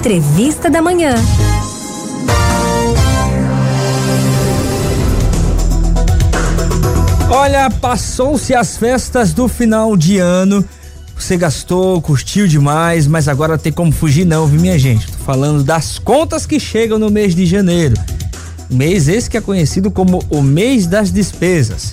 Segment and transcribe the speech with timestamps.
[0.00, 1.14] Entrevista da Manhã.
[7.30, 10.64] Olha, passou-se as festas do final de ano.
[11.14, 15.06] Você gastou, curtiu demais, mas agora tem como fugir não, viu minha gente?
[15.06, 17.94] Tô falando das contas que chegam no mês de janeiro.
[18.70, 21.92] Mês esse que é conhecido como o mês das despesas.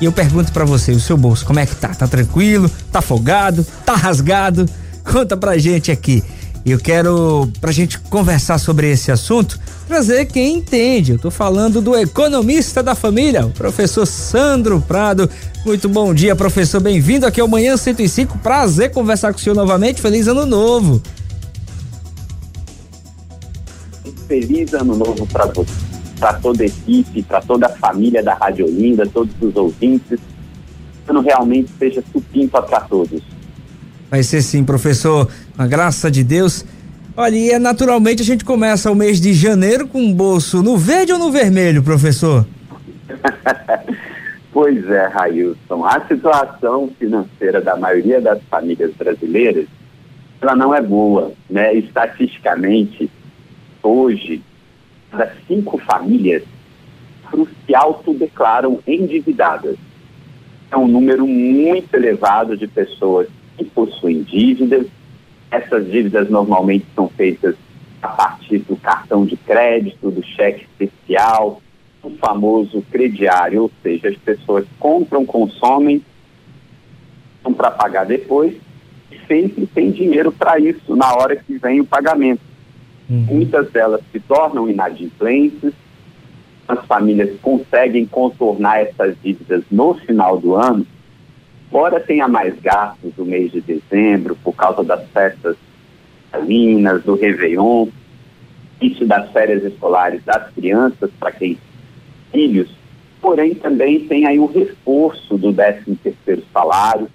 [0.00, 1.88] E eu pergunto para você, o seu bolso, como é que tá?
[1.88, 2.70] Tá tranquilo?
[2.92, 3.66] Tá folgado?
[3.84, 4.68] Tá rasgado?
[5.02, 6.22] Conta pra gente aqui.
[6.66, 11.12] Eu quero, pra gente conversar sobre esse assunto, trazer quem entende.
[11.12, 15.28] Eu tô falando do economista da família, o professor Sandro Prado.
[15.66, 16.80] Muito bom dia, professor.
[16.80, 18.38] Bem-vindo aqui ao Manhã 105.
[18.38, 20.00] Prazer conversar com o senhor novamente.
[20.00, 21.02] Feliz ano novo.
[24.26, 25.70] Feliz ano novo para você,
[26.18, 30.18] para toda a equipe, para toda a família da Rádio Olinda, todos os ouvintes.
[31.06, 33.33] Ano realmente seja supimpa para todos.
[34.10, 35.28] Vai ser sim, professor.
[35.56, 36.64] A graça de Deus.
[37.16, 40.76] Olha, e é naturalmente a gente começa o mês de janeiro com o bolso no
[40.76, 42.44] verde ou no vermelho, professor?
[44.52, 45.84] pois é, Railson.
[45.84, 49.66] A situação financeira da maioria das famílias brasileiras,
[50.40, 51.72] ela não é boa, né?
[51.74, 53.08] Estatisticamente,
[53.80, 54.42] hoje,
[55.12, 56.42] das cinco famílias,
[57.64, 59.76] se autodeclaram endividadas.
[60.70, 64.86] É um número muito elevado de pessoas que possuem dívidas
[65.54, 67.54] essas dívidas normalmente são feitas
[68.02, 71.62] a partir do cartão de crédito, do cheque especial,
[72.02, 76.02] o famoso crediário, ou seja, as pessoas compram, consomem,
[77.56, 78.54] para pagar depois,
[79.12, 82.42] e sempre tem dinheiro para isso na hora que vem o pagamento.
[83.08, 83.26] Uhum.
[83.30, 85.72] Muitas delas se tornam inadimplentes,
[86.66, 90.86] as famílias conseguem contornar essas dívidas no final do ano,
[91.68, 95.56] embora tenha mais gastos no mês de dezembro por causa das festas
[96.30, 97.88] salinas, do Réveillon,
[98.80, 101.58] isso das férias escolares das crianças, para quem
[102.32, 102.68] filhos,
[103.20, 107.08] porém também tem aí o reforço do 13 terceiro salário,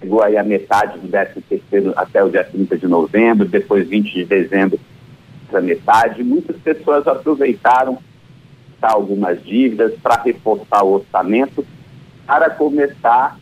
[0.00, 4.12] chegou aí a metade do 13 terceiro até o dia 30 de novembro, depois 20
[4.12, 4.78] de dezembro
[5.52, 6.22] a metade.
[6.22, 7.98] Muitas pessoas aproveitaram
[8.80, 11.66] algumas dívidas para reforçar o orçamento
[12.26, 13.38] para começar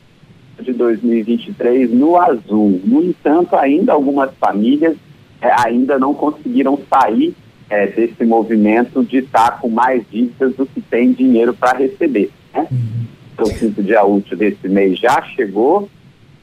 [0.63, 2.81] de 2023 no azul.
[2.85, 4.97] No entanto, ainda algumas famílias
[5.41, 7.35] é, ainda não conseguiram sair
[7.71, 12.31] é, desse movimento de estar com mais dívidas do que tem dinheiro para receber.
[12.53, 12.67] Né?
[12.71, 13.07] Uhum.
[13.33, 15.89] Então, o quinto dia útil desse mês já chegou,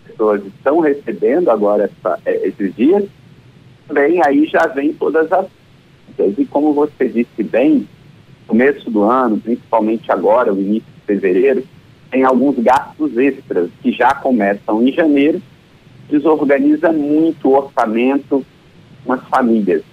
[0.06, 3.04] as pessoas estão recebendo agora essa, é, esses dias,
[3.88, 5.48] também aí já vem todas as
[6.38, 7.88] e como você disse bem,
[8.48, 11.64] começo do ano, principalmente agora, o início de fevereiro,
[12.16, 15.42] tem alguns gastos extras que já começam em janeiro,
[16.10, 18.46] desorganiza muito o orçamento
[19.04, 19.84] com as famílias.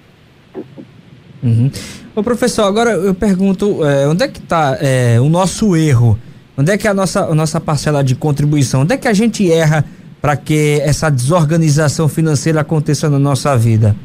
[1.42, 1.68] Uhum.
[2.14, 6.16] Ô professor, agora eu pergunto, é, onde é que está é, o nosso erro?
[6.56, 8.82] Onde é que é a nossa, a nossa parcela de contribuição?
[8.82, 9.84] Onde é que a gente erra
[10.20, 13.96] para que essa desorganização financeira aconteça na nossa vida?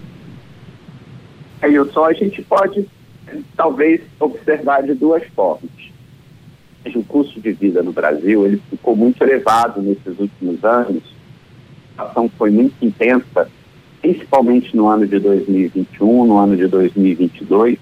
[1.62, 2.88] Aí, só a gente pode
[3.56, 5.70] talvez observar de duas formas
[6.96, 11.04] o custo de vida no Brasil ele ficou muito elevado nesses últimos anos.
[11.98, 13.50] A ação foi muito intensa,
[14.02, 17.80] principalmente no ano de 2021, no ano de 2022.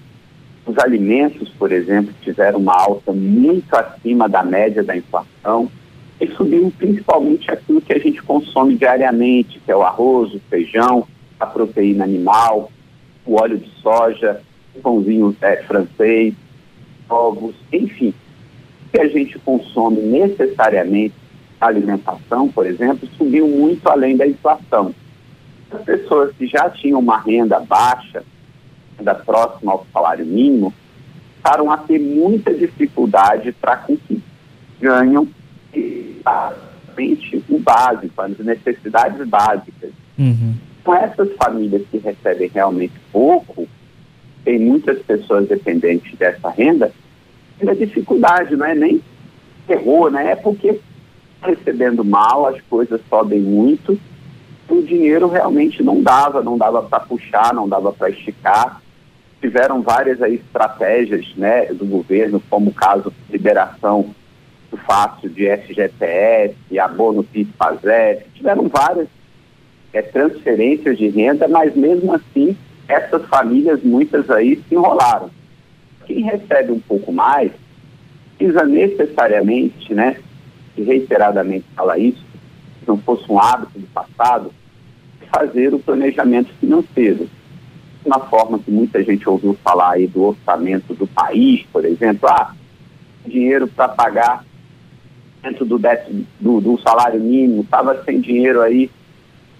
[0.64, 5.70] Os alimentos, por exemplo, tiveram uma alta muito acima da média da inflação
[6.20, 11.06] e subiu principalmente aquilo que a gente consome diariamente, que é o arroz, o feijão,
[11.38, 12.72] a proteína animal,
[13.26, 14.40] o óleo de soja,
[14.74, 16.34] o pãozinho é, francês,
[17.08, 18.14] ovos, enfim
[18.90, 21.14] que a gente consome necessariamente
[21.60, 24.94] alimentação, por exemplo, subiu muito além da inflação.
[25.70, 28.22] As pessoas que já tinham uma renda baixa,
[28.98, 30.72] renda próxima ao salário mínimo,
[31.42, 34.22] passaram a ter muita dificuldade para conseguir
[34.80, 35.28] ganham
[37.48, 39.90] o básico, as necessidades básicas.
[40.18, 40.54] Uhum.
[40.82, 43.68] Com essas famílias que recebem realmente pouco,
[44.44, 46.92] tem muitas pessoas dependentes dessa renda,
[47.66, 49.02] a dificuldade, não é nem
[49.66, 50.32] terror, né?
[50.32, 50.80] É porque
[51.42, 53.98] recebendo mal, as coisas sobem muito,
[54.68, 58.82] o dinheiro realmente não dava, não dava para puxar, não dava para esticar.
[59.40, 64.14] Tiveram várias aí estratégias né, do governo, como o caso de liberação
[64.70, 69.06] do fácil de SGPS, abono PIS-PASEP, tiveram várias
[69.92, 72.56] é, transferências de renda, mas mesmo assim
[72.88, 75.30] essas famílias, muitas aí, se enrolaram
[76.06, 77.52] quem recebe um pouco mais
[78.36, 80.16] precisa necessariamente, né,
[80.76, 82.22] e reiteradamente fala isso,
[82.80, 84.52] se não fosse um hábito do passado,
[85.32, 87.28] fazer o planejamento financeiro.
[88.04, 92.54] na forma que muita gente ouviu falar aí do orçamento do país, por exemplo, ah,
[93.26, 94.44] dinheiro para pagar
[95.42, 98.88] dentro do, décimo, do, do salário mínimo, estava sem dinheiro aí,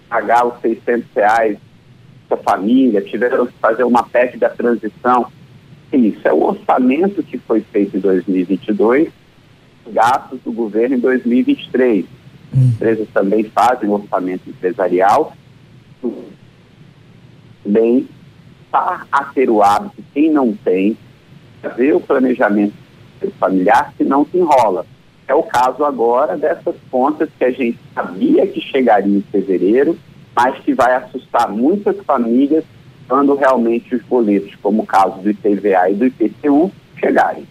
[0.09, 1.59] pagar os 600 reais
[2.29, 5.27] da família, tiveram que fazer uma PEC da transição.
[5.93, 9.09] Isso é o orçamento que foi feito em 2022,
[9.89, 12.05] gastos do governo em 2023.
[12.05, 12.09] Hum.
[12.53, 15.33] As empresas também fazem orçamento empresarial.
[17.65, 18.09] Bem,
[18.71, 20.97] passar a ter o hábito, quem não tem,
[21.63, 22.75] fazer o planejamento
[23.39, 24.87] familiar, se não se enrola.
[25.27, 29.99] É o caso agora dessas contas que a gente sabia que chegaria em fevereiro,
[30.35, 32.65] mas que vai assustar muitas famílias
[33.09, 37.45] quando realmente os boletos, como o caso do IPVA e do IPTU, chegarem.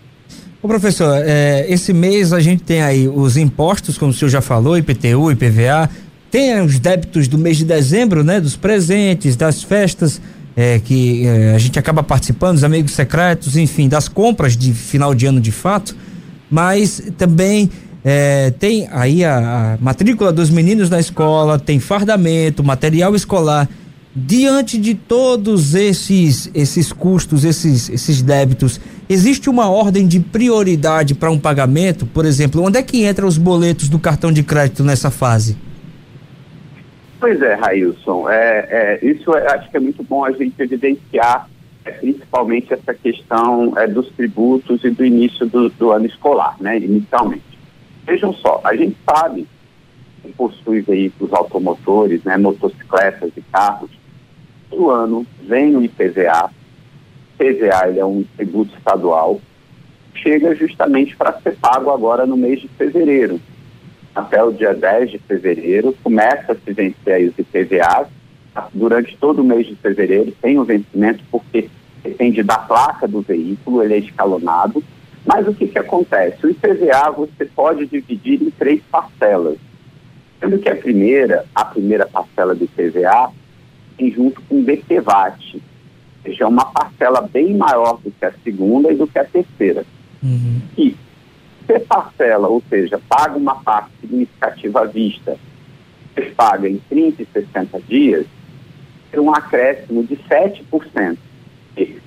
[0.62, 4.42] Ô professor, é, esse mês a gente tem aí os impostos, como o senhor já
[4.42, 5.90] falou, IPTU, IPVA,
[6.32, 8.42] tem os débitos do mês de dezembro, né?
[8.42, 10.20] Dos presentes, das festas
[10.56, 15.14] é, que é, a gente acaba participando, os amigos secretos, enfim, das compras de final
[15.14, 15.96] de ano de fato,
[16.50, 17.70] mas também
[18.04, 23.68] é, tem aí a, a, matrícula dos meninos na escola, tem fardamento, material escolar.
[24.18, 28.80] Diante de todos esses esses custos, esses esses débitos,
[29.10, 32.06] existe uma ordem de prioridade para um pagamento?
[32.06, 35.58] Por exemplo, onde é que entra os boletos do cartão de crédito nessa fase?
[37.20, 38.30] Pois é, Railson.
[38.30, 38.68] É,
[39.02, 41.50] é, isso é, acho que é muito bom a gente evidenciar,
[41.84, 46.78] é, principalmente essa questão é, dos tributos e do início do, do, ano escolar, né,
[46.78, 47.44] inicialmente.
[48.06, 49.46] Vejam só, a gente sabe
[50.22, 53.90] que possui veículos automotores, né, motocicletas e carros,
[54.70, 56.52] todo ano vem o IPVA.
[57.40, 59.42] IPVA ele é um tributo estadual,
[60.14, 63.40] chega justamente para ser pago agora no mês de fevereiro
[64.16, 68.08] até o dia 10 de fevereiro, começa a se vencer aí os IPVAs.
[68.74, 71.70] Durante todo o mês de fevereiro tem o vencimento, porque
[72.02, 74.82] depende da placa do veículo, ele é escalonado.
[75.26, 76.46] Mas o que, que acontece?
[76.46, 79.58] O IPVA você pode dividir em três parcelas.
[80.40, 83.34] Sendo que a primeira, a primeira parcela do IPVA,
[83.98, 85.62] vem junto com o DPVAT, ou
[86.24, 89.86] seja, é uma parcela bem maior do que a segunda e do que a terceira.
[90.24, 90.62] Uhum.
[90.78, 90.96] E
[91.66, 95.38] você parcela, ou seja, paga uma parte significativa à vista,
[96.14, 98.26] você paga em 30 e 60 dias,
[99.12, 101.18] tem um acréscimo de 7%.
[101.76, 102.02] se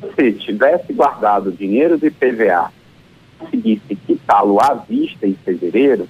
[0.00, 2.72] você tivesse guardado dinheiro do IPVA,
[3.38, 6.08] conseguisse quitá-lo à vista em fevereiro,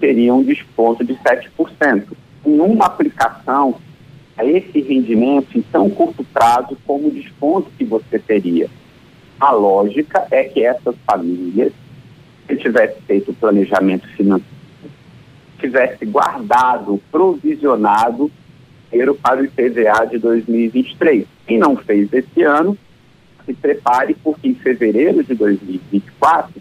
[0.00, 2.04] teria um desconto de 7%.
[2.46, 3.80] Em uma aplicação,
[4.36, 8.68] a esse rendimento em tão curto prazo como o desconto que você teria.
[9.38, 11.72] A lógica é que essas famílias
[12.46, 14.54] se tivesse feito o planejamento financeiro,
[15.58, 18.30] tivesse guardado, provisionado
[18.94, 21.26] dinheiro para o IPVA de 2023.
[21.46, 22.78] Quem não fez esse ano,
[23.44, 26.54] se prepare, porque em fevereiro de 2024,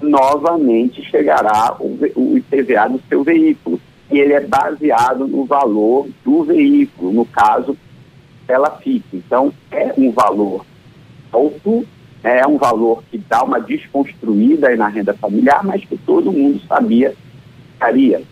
[0.00, 3.80] novamente chegará o, IPVA no seu veículo.
[4.10, 7.76] E ele é baseado no valor do veículo, no caso,
[8.46, 9.16] ela fica.
[9.16, 10.64] Então, é um valor
[11.34, 11.86] alto
[12.22, 17.14] é um valor que dá uma desconstruída na renda familiar, mas que todo mundo sabia
[17.74, 18.22] estaria.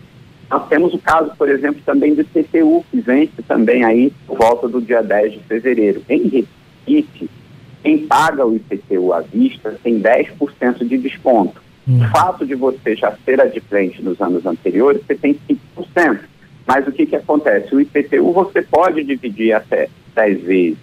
[0.49, 4.67] Nós temos o caso, por exemplo, também do IPTU, que vence também aí por volta
[4.67, 6.01] do dia 10 de fevereiro.
[6.09, 7.29] Em Recife,
[7.83, 11.61] quem paga o IPTU à vista tem 10% de desconto.
[11.87, 11.99] Hum.
[12.03, 15.37] O fato de você já ser adimplente nos anos anteriores, você tem
[15.77, 16.19] 5%.
[16.65, 17.75] Mas o que, que acontece?
[17.75, 20.77] O IPTU você pode dividir até 10 vezes.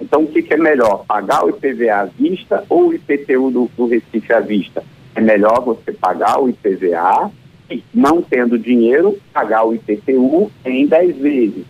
[0.00, 3.70] Então, o que, que, é melhor, pagar o IPVA à vista ou o IPTU do,
[3.76, 4.84] do Recife à vista?
[5.14, 7.30] É melhor você pagar o IPVA
[7.70, 11.64] e, não tendo dinheiro, pagar o IPTU em 10 vezes.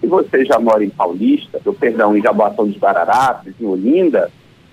[0.00, 4.30] Se você já mora em Paulista, ou, perdão, em Jaboatão dos Guararapes, em Olinda,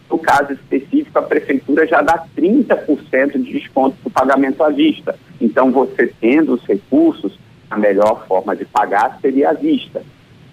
[0.09, 5.17] no caso específico, a prefeitura já dá 30% de desconto para o pagamento à vista.
[5.39, 7.37] Então, você tendo os recursos,
[7.69, 10.01] a melhor forma de pagar seria à vista.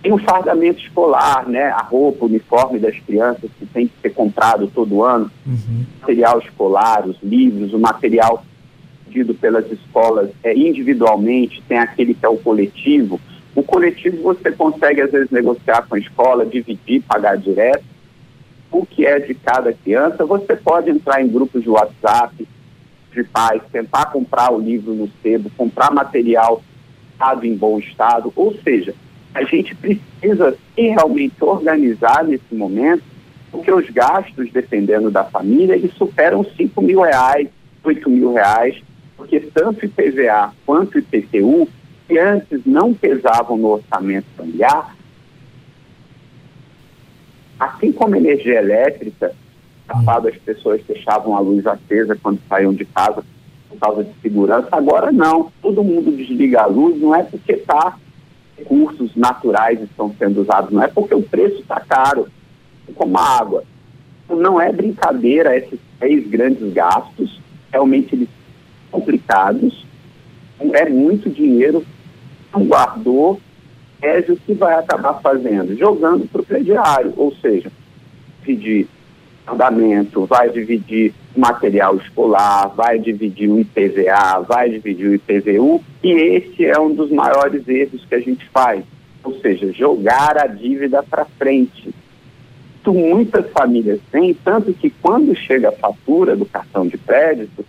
[0.03, 1.65] Tem o fardamento escolar, né?
[1.67, 5.87] A roupa, o uniforme das crianças que tem que ser comprado todo ano, uhum.
[6.01, 8.45] material escolar, os livros, o material
[9.15, 13.21] pedido pelas escolas é, individualmente, tem aquele que é o coletivo.
[13.55, 17.94] O coletivo você consegue, às vezes, negociar com a escola, dividir, pagar direto.
[18.75, 22.49] O que é de cada criança, você pode entrar em grupos de WhatsApp
[23.13, 26.61] de pais, tentar comprar o livro no sebo, comprar material
[27.13, 28.93] estado em bom estado, ou seja,
[29.33, 33.05] a gente precisa realmente organizar nesse momento,
[33.53, 37.47] porque os gastos, dependendo da família, eles superam 5 mil reais,
[37.85, 38.83] 8 mil reais,
[39.17, 41.69] porque tanto IPVA quanto IPTU,
[42.09, 44.97] que antes não pesavam no orçamento familiar,
[47.59, 49.33] Assim como energia elétrica,
[49.87, 53.25] passado as pessoas deixavam a luz acesa quando saíam de casa
[53.69, 55.53] por causa de segurança, agora não.
[55.61, 57.97] Todo mundo desliga a luz, não é porque tá
[58.57, 62.29] recursos naturais estão sendo usados, não é porque o preço está caro,
[62.95, 63.65] como a água.
[64.29, 68.29] Não é brincadeira esses três grandes gastos, realmente eles
[68.91, 69.85] são complicados,
[70.73, 71.85] é muito dinheiro,
[72.53, 73.41] não guardou,
[74.29, 75.77] o que vai acabar fazendo?
[75.77, 77.71] Jogando para o crediário, ou seja,
[78.45, 78.89] pedir
[79.47, 86.65] andamento, vai dividir material escolar, vai dividir o IPVA, vai dividir o IPVU, e esse
[86.65, 88.85] é um dos maiores erros que a gente faz,
[89.23, 91.95] ou seja, jogar a dívida para frente.
[92.81, 97.65] Isso muitas famílias têm, tanto que quando chega a fatura do cartão de crédito,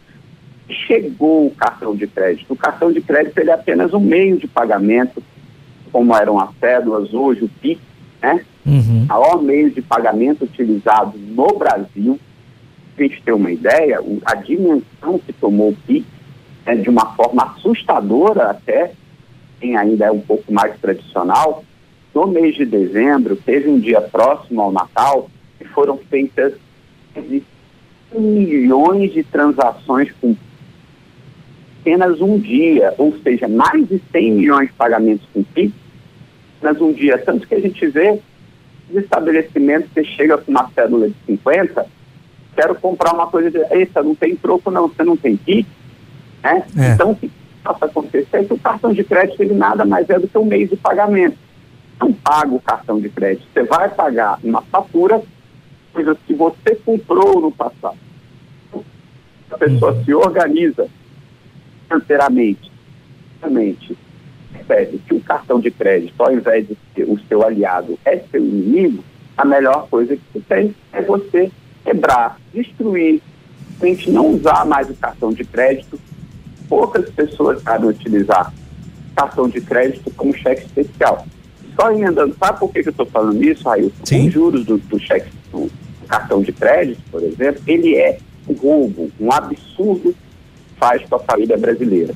[0.70, 2.51] chegou o cartão de crédito.
[2.51, 5.24] O cartão de crédito ele é apenas um meio de pagamento,
[5.96, 7.80] como eram as cédulas, hoje o PIX,
[8.22, 8.44] né?
[8.66, 9.04] Uhum.
[9.04, 12.20] O maior meio de pagamento utilizado no Brasil.
[12.94, 16.06] Para a gente ter uma ideia, a dimensão que tomou o PIX
[16.66, 18.92] é de uma forma assustadora até,
[19.62, 21.64] quem ainda é um pouco mais tradicional,
[22.14, 25.30] no mês de dezembro, teve um dia próximo ao Natal,
[25.62, 26.56] e foram feitas
[28.14, 30.36] milhões de transações com
[31.80, 35.85] apenas um dia, ou seja, mais de 100 milhões de pagamentos com PIX,
[36.65, 37.17] apenas um dia.
[37.17, 38.19] Tanto que a gente vê
[38.89, 41.86] os estabelecimentos, você chega com uma cédula de 50,
[42.55, 45.67] quero comprar uma coisa de, eita, não tem troco não, você não tem PIX,
[46.43, 46.65] né?
[46.77, 46.93] É.
[46.93, 47.31] Então, o que
[47.63, 50.38] passa a acontecer é que o cartão de crédito ele nada mais é do que
[50.38, 51.38] um meio de pagamento.
[52.00, 55.22] Não paga o cartão de crédito, você vai pagar uma fatura,
[55.93, 57.98] coisas que você comprou no passado.
[59.50, 60.03] A pessoa uhum.
[60.03, 60.88] se organiza
[61.88, 62.72] financeiramente,
[64.65, 68.41] percebe que o cartão de crédito, ao invés de ser o seu aliado, é seu
[68.43, 69.03] inimigo,
[69.38, 71.51] a melhor coisa que você tem é você
[71.84, 73.22] quebrar, destruir,
[73.81, 76.00] a gente não usar mais o cartão de crédito.
[76.67, 78.51] Poucas pessoas sabem utilizar
[79.15, 81.25] cartão de crédito como cheque especial.
[81.79, 83.93] Só emendando, sabe por que, que eu estou falando isso, Raíssa?
[84.27, 85.69] Os juros do, do cheque, do
[86.07, 88.17] cartão de crédito, por exemplo, ele é
[88.48, 90.15] um roubo, um absurdo
[90.77, 92.13] faz com a família brasileira.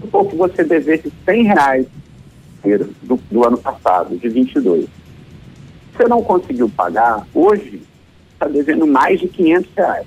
[0.00, 1.86] Supor que você devesse 100 reais
[3.02, 4.86] do, do ano passado, de 22.
[5.92, 7.82] Você não conseguiu pagar, hoje
[8.32, 10.06] está devendo mais de 500 reais.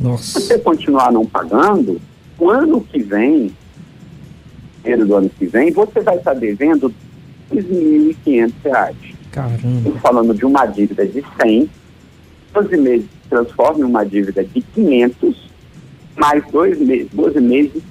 [0.00, 0.40] Nossa.
[0.40, 2.00] Se você continuar não pagando,
[2.38, 3.54] o ano que vem,
[4.80, 6.92] primeiro do ano que vem, você vai estar devendo
[7.52, 8.96] 2.500 reais.
[9.30, 9.78] Caramba.
[9.78, 11.70] Estou falando de uma dívida de 100,
[12.52, 15.50] 12 meses se transforma em uma dívida de 500,
[16.16, 17.82] mais dois meses, 12 meses,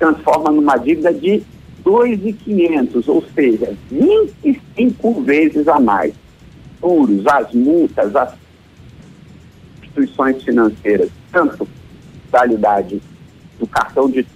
[0.00, 1.42] transforma numa dívida de
[1.84, 6.14] 2.500, ou seja, 25 vezes a mais.
[6.80, 8.34] Juros, as multas, as
[9.82, 11.68] instituições financeiras, tanto
[12.30, 13.00] qualidade
[13.58, 14.26] do cartão de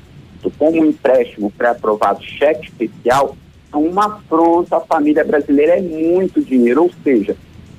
[0.59, 3.35] como um empréstimo pré-aprovado, cheque especial,
[3.73, 7.35] é uma afronta à família brasileira, é muito dinheiro, ou seja,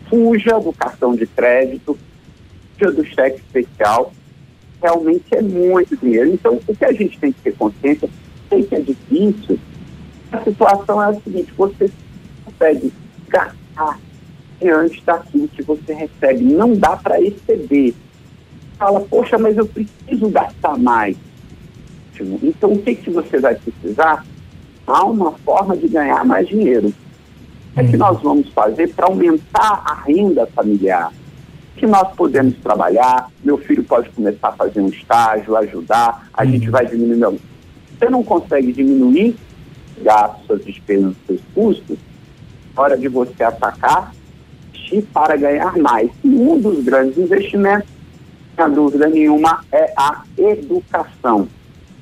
[0.10, 1.96] fuja do cartão de crédito,
[2.74, 4.12] fuja do cheque especial,
[4.86, 6.30] realmente é muito dinheiro.
[6.30, 8.08] Então, o que a gente tem que ter consciência,
[8.50, 9.60] sei que é difícil,
[10.32, 11.90] a situação é a seguinte, você
[12.46, 12.94] consegue
[13.28, 14.00] gastar
[14.60, 17.94] diante daquilo que você recebe, não dá para exceder.
[18.78, 21.18] Fala, poxa, mas eu preciso gastar mais.
[22.44, 24.26] Então, o que, que você vai precisar?
[24.86, 26.90] Há uma forma de ganhar mais dinheiro.
[26.90, 31.12] O que, é que nós vamos fazer para aumentar a renda familiar?
[31.76, 36.52] Que nós podemos trabalhar, meu filho pode começar a fazer um estágio, ajudar, a uhum.
[36.52, 37.40] gente vai diminuindo.
[37.98, 39.36] Você não consegue diminuir
[40.02, 41.98] gastos, suas despesas, seus custos,
[42.76, 44.12] hora de você atacar
[45.14, 46.10] para ganhar mais.
[46.24, 47.90] E um dos grandes investimentos,
[48.56, 51.48] sem dúvida nenhuma, é a educação.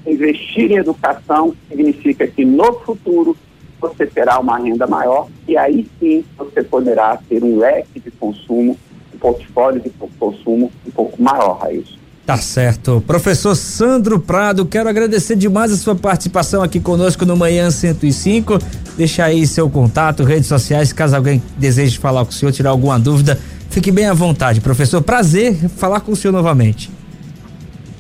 [0.06, 3.36] Investir em educação significa que no futuro
[3.80, 8.78] você terá uma renda maior e aí sim você poderá ter um leque de consumo
[9.24, 9.90] portfólio de
[10.20, 11.94] consumo um pouco maior, Raíssa.
[12.26, 13.02] Tá certo.
[13.08, 18.60] Professor Sandro Prado, quero agradecer demais a sua participação aqui conosco no Manhã 105.
[18.98, 23.00] Deixa aí seu contato, redes sociais, caso alguém deseje falar com o senhor, tirar alguma
[23.00, 23.40] dúvida,
[23.70, 24.60] fique bem à vontade.
[24.62, 26.92] Professor, prazer falar com o senhor novamente.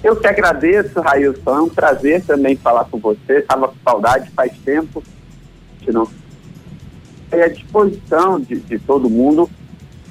[0.04, 1.58] Eu que agradeço, Railson.
[1.58, 3.40] É um prazer também falar com você.
[3.40, 5.02] Estava com saudade faz tempo.
[5.88, 6.08] Não.
[7.32, 9.50] É à disposição de, de todo mundo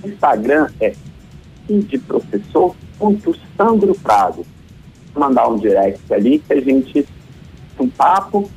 [0.04, 0.92] Instagram é
[1.68, 2.74] de professor
[3.56, 4.44] Sandro Prado.
[5.14, 7.06] Vou mandar um direct ali que a gente
[7.78, 8.48] um papo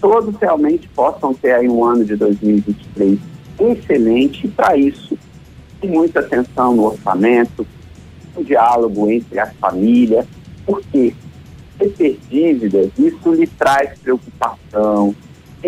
[0.00, 3.16] todos realmente possam ter aí um ano de 2023
[3.60, 5.16] excelente para isso
[5.82, 7.66] tem muita atenção no orçamento,
[8.36, 10.24] o diálogo entre as famílias,
[10.64, 11.12] porque
[11.76, 15.12] ter dívidas, isso lhe traz preocupação,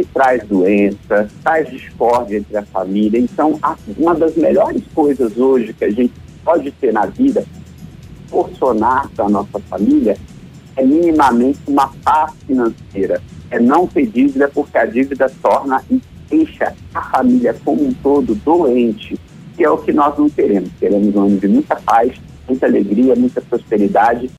[0.03, 3.21] traz doença, traz discórdia entre a família.
[3.21, 3.61] Então,
[3.97, 7.45] uma das melhores coisas hoje que a gente pode ter na vida,
[8.29, 10.17] proporcionar para a nossa família,
[10.77, 13.23] é minimamente uma paz financeira.
[13.51, 18.35] É não ter dívida, porque a dívida torna e deixa a família como um todo
[18.35, 19.17] doente,
[19.57, 20.71] que é o que nós não queremos.
[20.81, 22.13] Queremos um ano de muita paz,
[22.49, 24.31] muita alegria, muita prosperidade